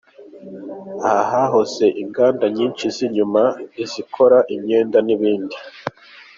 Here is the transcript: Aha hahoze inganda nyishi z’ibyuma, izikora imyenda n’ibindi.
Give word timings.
Aha 1.09 1.23
hahoze 1.31 1.85
inganda 2.03 2.45
nyishi 2.55 2.87
z’ibyuma, 2.95 3.43
izikora 3.83 4.37
imyenda 4.55 4.97
n’ibindi. 5.07 5.57